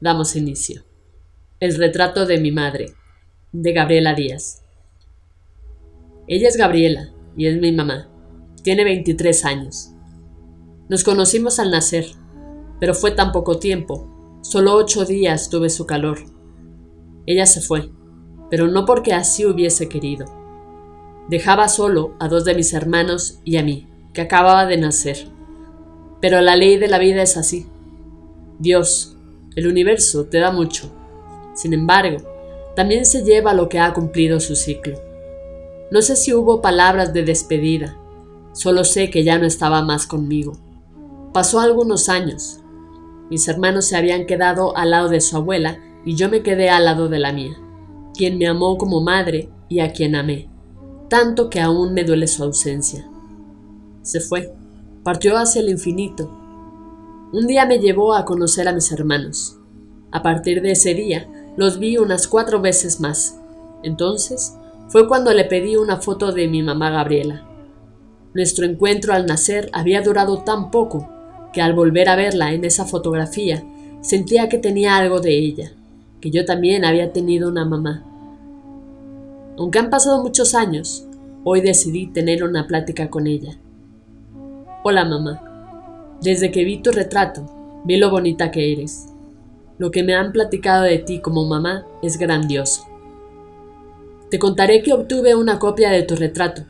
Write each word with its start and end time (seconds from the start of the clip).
damos 0.00 0.36
inicio. 0.36 0.84
El 1.60 1.76
retrato 1.76 2.26
de 2.26 2.38
mi 2.38 2.52
madre, 2.52 2.94
de 3.52 3.72
Gabriela 3.72 4.14
Díaz. 4.14 4.62
Ella 6.26 6.48
es 6.48 6.56
Gabriela 6.56 7.10
y 7.36 7.46
es 7.46 7.60
mi 7.60 7.72
mamá. 7.72 8.08
Tiene 8.62 8.84
23 8.84 9.44
años. 9.44 9.90
Nos 10.88 11.02
conocimos 11.02 11.58
al 11.58 11.70
nacer, 11.70 12.06
pero 12.80 12.94
fue 12.94 13.10
tan 13.10 13.32
poco 13.32 13.58
tiempo. 13.58 14.38
Solo 14.42 14.74
ocho 14.74 15.04
días 15.04 15.50
tuve 15.50 15.68
su 15.68 15.84
calor. 15.84 16.18
Ella 17.26 17.46
se 17.46 17.60
fue, 17.60 17.90
pero 18.50 18.68
no 18.68 18.84
porque 18.84 19.12
así 19.12 19.44
hubiese 19.44 19.88
querido. 19.88 20.26
Dejaba 21.28 21.68
solo 21.68 22.14
a 22.20 22.28
dos 22.28 22.44
de 22.44 22.54
mis 22.54 22.72
hermanos 22.72 23.40
y 23.44 23.56
a 23.56 23.62
mí, 23.62 23.86
que 24.14 24.22
acababa 24.22 24.64
de 24.64 24.78
nacer. 24.78 25.28
Pero 26.20 26.40
la 26.40 26.56
ley 26.56 26.78
de 26.78 26.88
la 26.88 26.98
vida 26.98 27.22
es 27.22 27.36
así. 27.36 27.66
Dios, 28.58 29.17
el 29.58 29.66
universo 29.66 30.26
te 30.26 30.38
da 30.38 30.52
mucho. 30.52 30.88
Sin 31.52 31.74
embargo, 31.74 32.18
también 32.76 33.04
se 33.04 33.24
lleva 33.24 33.54
lo 33.54 33.68
que 33.68 33.80
ha 33.80 33.92
cumplido 33.92 34.38
su 34.38 34.54
ciclo. 34.54 34.96
No 35.90 36.00
sé 36.00 36.14
si 36.14 36.32
hubo 36.32 36.62
palabras 36.62 37.12
de 37.12 37.24
despedida, 37.24 37.96
solo 38.52 38.84
sé 38.84 39.10
que 39.10 39.24
ya 39.24 39.36
no 39.36 39.46
estaba 39.46 39.82
más 39.82 40.06
conmigo. 40.06 40.52
Pasó 41.32 41.58
algunos 41.58 42.08
años. 42.08 42.60
Mis 43.30 43.48
hermanos 43.48 43.86
se 43.86 43.96
habían 43.96 44.26
quedado 44.26 44.76
al 44.76 44.92
lado 44.92 45.08
de 45.08 45.20
su 45.20 45.36
abuela 45.36 45.80
y 46.04 46.14
yo 46.14 46.28
me 46.28 46.44
quedé 46.44 46.70
al 46.70 46.84
lado 46.84 47.08
de 47.08 47.18
la 47.18 47.32
mía, 47.32 47.58
quien 48.14 48.38
me 48.38 48.46
amó 48.46 48.78
como 48.78 49.00
madre 49.00 49.50
y 49.68 49.80
a 49.80 49.92
quien 49.92 50.14
amé, 50.14 50.48
tanto 51.08 51.50
que 51.50 51.60
aún 51.60 51.94
me 51.94 52.04
duele 52.04 52.28
su 52.28 52.44
ausencia. 52.44 53.10
Se 54.02 54.20
fue, 54.20 54.54
partió 55.02 55.36
hacia 55.36 55.62
el 55.62 55.68
infinito, 55.68 56.30
un 57.32 57.46
día 57.46 57.66
me 57.66 57.78
llevó 57.78 58.14
a 58.14 58.24
conocer 58.24 58.68
a 58.68 58.72
mis 58.72 58.90
hermanos. 58.90 59.58
A 60.10 60.22
partir 60.22 60.62
de 60.62 60.72
ese 60.72 60.94
día, 60.94 61.28
los 61.56 61.78
vi 61.78 61.98
unas 61.98 62.26
cuatro 62.26 62.60
veces 62.60 63.00
más. 63.00 63.38
Entonces, 63.82 64.54
fue 64.88 65.06
cuando 65.06 65.34
le 65.34 65.44
pedí 65.44 65.76
una 65.76 65.98
foto 65.98 66.32
de 66.32 66.48
mi 66.48 66.62
mamá 66.62 66.90
Gabriela. 66.90 67.46
Nuestro 68.32 68.64
encuentro 68.64 69.12
al 69.12 69.26
nacer 69.26 69.68
había 69.72 70.00
durado 70.00 70.38
tan 70.38 70.70
poco 70.70 71.08
que 71.52 71.60
al 71.60 71.74
volver 71.74 72.08
a 72.08 72.16
verla 72.16 72.52
en 72.52 72.64
esa 72.64 72.86
fotografía, 72.86 73.62
sentía 74.00 74.48
que 74.48 74.58
tenía 74.58 74.96
algo 74.96 75.20
de 75.20 75.36
ella, 75.36 75.72
que 76.20 76.30
yo 76.30 76.44
también 76.44 76.84
había 76.84 77.12
tenido 77.12 77.48
una 77.48 77.64
mamá. 77.64 78.04
Aunque 79.58 79.78
han 79.78 79.90
pasado 79.90 80.22
muchos 80.22 80.54
años, 80.54 81.06
hoy 81.44 81.60
decidí 81.60 82.06
tener 82.06 82.44
una 82.44 82.66
plática 82.66 83.10
con 83.10 83.26
ella. 83.26 83.58
Hola 84.84 85.04
mamá. 85.04 85.47
Desde 86.20 86.50
que 86.50 86.64
vi 86.64 86.78
tu 86.78 86.90
retrato, 86.90 87.46
vi 87.84 87.96
lo 87.96 88.10
bonita 88.10 88.50
que 88.50 88.72
eres. 88.72 89.06
Lo 89.78 89.92
que 89.92 90.02
me 90.02 90.16
han 90.16 90.32
platicado 90.32 90.82
de 90.82 90.98
ti 90.98 91.20
como 91.20 91.46
mamá 91.46 91.86
es 92.02 92.18
grandioso. 92.18 92.86
Te 94.28 94.40
contaré 94.40 94.82
que 94.82 94.92
obtuve 94.92 95.36
una 95.36 95.60
copia 95.60 95.90
de 95.90 96.02
tu 96.02 96.16
retrato. 96.16 96.62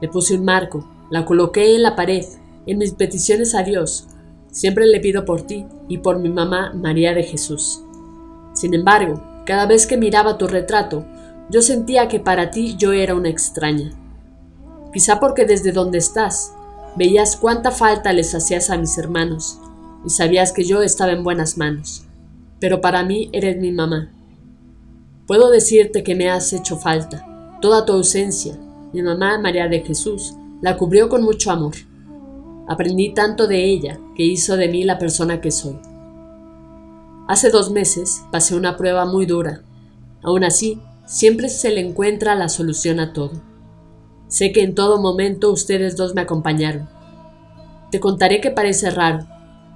Le 0.00 0.08
puse 0.08 0.36
un 0.36 0.44
marco, 0.44 0.88
la 1.10 1.24
coloqué 1.24 1.74
en 1.74 1.82
la 1.82 1.96
pared, 1.96 2.24
en 2.66 2.78
mis 2.78 2.92
peticiones 2.92 3.56
a 3.56 3.64
Dios. 3.64 4.06
Siempre 4.52 4.86
le 4.86 5.00
pido 5.00 5.24
por 5.24 5.42
ti 5.42 5.66
y 5.88 5.98
por 5.98 6.20
mi 6.20 6.28
mamá 6.28 6.72
María 6.72 7.12
de 7.12 7.24
Jesús. 7.24 7.82
Sin 8.54 8.72
embargo, 8.72 9.20
cada 9.44 9.66
vez 9.66 9.88
que 9.88 9.96
miraba 9.96 10.38
tu 10.38 10.46
retrato, 10.46 11.04
yo 11.50 11.60
sentía 11.60 12.06
que 12.06 12.20
para 12.20 12.52
ti 12.52 12.76
yo 12.78 12.92
era 12.92 13.16
una 13.16 13.28
extraña. 13.28 13.90
Quizá 14.92 15.18
porque 15.18 15.44
desde 15.44 15.72
donde 15.72 15.98
estás 15.98 16.54
Veías 17.00 17.34
cuánta 17.34 17.70
falta 17.70 18.12
les 18.12 18.34
hacías 18.34 18.68
a 18.68 18.76
mis 18.76 18.98
hermanos 18.98 19.58
y 20.04 20.10
sabías 20.10 20.52
que 20.52 20.64
yo 20.64 20.82
estaba 20.82 21.12
en 21.12 21.24
buenas 21.24 21.56
manos. 21.56 22.04
Pero 22.58 22.82
para 22.82 23.02
mí 23.04 23.30
eres 23.32 23.56
mi 23.56 23.72
mamá. 23.72 24.12
Puedo 25.26 25.48
decirte 25.48 26.02
que 26.02 26.14
me 26.14 26.28
has 26.28 26.52
hecho 26.52 26.76
falta. 26.76 27.56
Toda 27.62 27.86
tu 27.86 27.94
ausencia, 27.94 28.54
mi 28.92 29.00
mamá 29.00 29.38
María 29.38 29.66
de 29.66 29.80
Jesús, 29.80 30.34
la 30.60 30.76
cubrió 30.76 31.08
con 31.08 31.22
mucho 31.22 31.50
amor. 31.50 31.72
Aprendí 32.68 33.14
tanto 33.14 33.46
de 33.46 33.64
ella 33.64 33.98
que 34.14 34.24
hizo 34.24 34.58
de 34.58 34.68
mí 34.68 34.84
la 34.84 34.98
persona 34.98 35.40
que 35.40 35.52
soy. 35.52 35.78
Hace 37.28 37.48
dos 37.48 37.70
meses 37.70 38.24
pasé 38.30 38.54
una 38.54 38.76
prueba 38.76 39.06
muy 39.06 39.24
dura. 39.24 39.62
Aún 40.22 40.44
así, 40.44 40.78
siempre 41.06 41.48
se 41.48 41.70
le 41.70 41.80
encuentra 41.80 42.34
la 42.34 42.50
solución 42.50 43.00
a 43.00 43.14
todo. 43.14 43.49
Sé 44.30 44.52
que 44.52 44.62
en 44.62 44.76
todo 44.76 45.02
momento 45.02 45.50
ustedes 45.50 45.96
dos 45.96 46.14
me 46.14 46.20
acompañaron. 46.20 46.88
Te 47.90 47.98
contaré 47.98 48.40
que 48.40 48.52
parece 48.52 48.88
raro, 48.90 49.26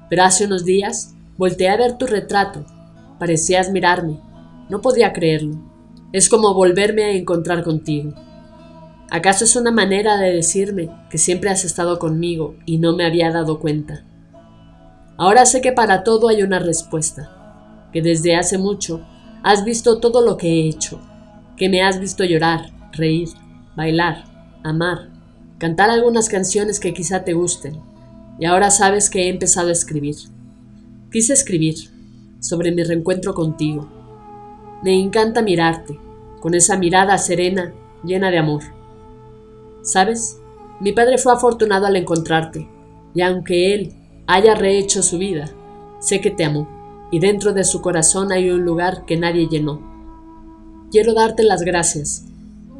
pero 0.09 0.23
hace 0.23 0.45
unos 0.45 0.65
días 0.65 1.13
volteé 1.37 1.71
a 1.71 1.77
ver 1.77 1.99
tu 1.99 2.07
retrato. 2.07 2.65
Parecías 3.19 3.73
mirarme. 3.73 4.21
No 4.69 4.81
podía 4.81 5.13
creerlo. 5.13 5.57
Es 6.13 6.29
como 6.29 6.55
volverme 6.55 7.03
a 7.03 7.11
encontrar 7.11 7.65
contigo. 7.65 8.15
¿Acaso 9.11 9.45
es 9.45 9.57
una 9.57 9.73
manera 9.73 10.19
de 10.19 10.33
decirme 10.33 10.89
que 11.11 11.19
siempre 11.19 11.51
has 11.51 11.65
estado 11.65 11.99
conmigo 11.99 12.55
y 12.65 12.79
no 12.79 12.95
me 12.95 13.05
había 13.05 13.33
dado 13.33 13.59
cuenta? 13.59 14.05
Ahora 15.19 15.47
sé 15.47 15.63
que 15.63 15.73
para 15.73 16.05
todo 16.05 16.29
hay 16.29 16.45
una 16.45 16.61
respuesta, 16.61 17.89
que 17.93 18.03
desde 18.03 18.37
hace 18.37 18.57
mucho 18.57 19.05
has 19.43 19.65
visto 19.65 19.99
todo 19.99 20.25
lo 20.25 20.37
que 20.37 20.47
he 20.49 20.69
hecho, 20.69 21.01
que 21.57 21.69
me 21.69 21.83
has 21.83 21.99
visto 21.99 22.23
llorar, 22.23 22.71
reír, 22.93 23.31
bailar, 23.77 24.34
amar, 24.65 25.11
cantar 25.59 25.91
algunas 25.91 26.31
canciones 26.31 26.81
que 26.81 26.95
quizá 26.95 27.23
te 27.23 27.35
gusten, 27.35 27.81
y 28.41 28.47
ahora 28.47 28.71
sabes 28.71 29.11
que 29.11 29.25
he 29.25 29.29
empezado 29.29 29.69
a 29.69 29.73
escribir. 29.73 30.17
Quise 31.13 31.35
escribir 31.35 31.77
sobre 32.41 32.73
mi 32.73 32.83
reencuentro 32.83 33.35
contigo. 33.35 33.87
Me 34.83 34.99
encanta 34.99 35.43
mirarte, 35.43 36.01
con 36.41 36.55
esa 36.55 36.79
mirada 36.79 37.19
serena, 37.19 37.75
llena 38.03 38.31
de 38.31 38.39
amor. 38.39 38.63
¿Sabes? 39.83 40.39
Mi 40.81 40.93
padre 40.93 41.19
fue 41.19 41.33
afortunado 41.33 41.87
al 41.87 41.97
encontrarte, 41.97 42.67
y 43.15 43.21
aunque 43.21 43.75
él 43.75 43.93
haya 44.27 44.55
rehecho 44.55 45.03
su 45.03 45.19
vida, 45.19 45.51
sé 46.01 46.23
que 46.23 46.31
te 46.31 46.45
amó, 46.45 46.67
y 47.13 47.19
dentro 47.19 47.53
de 47.53 47.65
su 47.65 47.83
corazón 47.83 48.33
hay 48.33 48.49
un 48.49 48.65
lugar 48.65 49.05
que 49.05 49.19
nadie 49.19 49.47
llenó. 49.47 49.83
Quiero 50.91 51.13
darte 51.13 51.43
las 51.43 51.61
gracias 51.61 52.25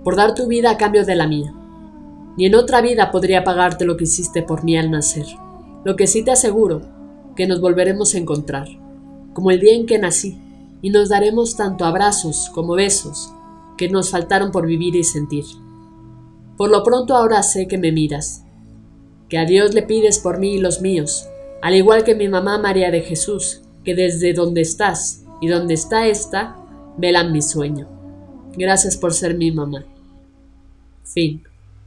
por 0.03 0.17
dar 0.17 0.35
tu 0.35 0.47
vida 0.47 0.71
a 0.71 0.79
cambio 0.79 1.05
de 1.05 1.15
la 1.15 1.27
mía 1.27 1.55
ni 2.37 2.47
en 2.47 2.55
otra 2.55 2.81
vida 2.81 3.11
podría 3.11 3.45
pagarte 3.45 3.85
lo 3.85 3.97
que 3.97 4.05
hiciste 4.05 4.43
por 4.43 4.65
mí 4.65 4.77
al 4.77 4.91
nacer. 4.91 5.27
Lo 5.85 5.97
que 5.97 6.07
sí 6.07 6.25
te 6.25 6.33
aseguro, 6.33 6.83
que 7.37 7.47
nos 7.47 7.61
volveremos 7.61 8.15
a 8.15 8.19
encontrar, 8.19 8.69
como 9.33 9.51
el 9.51 9.61
día 9.61 9.75
en 9.75 9.87
que 9.87 9.99
nací, 9.99 10.39
y 10.83 10.91
nos 10.91 11.09
daremos 11.09 11.57
tanto 11.57 11.85
abrazos 11.85 12.51
como 12.55 12.75
besos 12.75 13.33
que 13.77 13.89
nos 13.89 14.11
faltaron 14.11 14.51
por 14.51 14.67
vivir 14.67 14.97
y 14.97 15.05
sentir. 15.05 15.45
Por 16.57 16.71
lo 16.71 16.83
pronto 16.83 17.17
ahora 17.17 17.43
sé 17.43 17.67
que 17.67 17.79
me 17.79 17.93
miras, 17.93 18.45
que 19.29 19.39
a 19.39 19.45
Dios 19.45 19.75
le 19.75 19.83
pides 19.83 20.19
por 20.19 20.39
mí 20.39 20.55
y 20.55 20.61
los 20.61 20.81
míos, 20.81 21.27
al 21.63 21.75
igual 21.75 22.05
que 22.05 22.15
mi 22.15 22.29
mamá 22.29 22.59
María 22.59 22.91
de 22.91 23.01
Jesús, 23.01 23.63
que 23.85 23.95
desde 23.95 24.33
donde 24.33 24.61
estás 24.61 25.25
y 25.41 25.49
donde 25.49 25.75
está 25.75 26.07
esta, 26.07 26.57
velan 26.97 27.33
mi 27.33 27.43
sueño. 27.43 27.89
Gracias 28.57 28.97
por 28.97 29.13
ser 29.13 29.37
mi 29.37 29.51
mamá. 29.51 29.85
Fin. 31.03 31.43